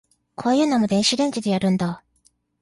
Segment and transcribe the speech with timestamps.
[0.35, 2.03] こういうのも電子レンジでやるんだ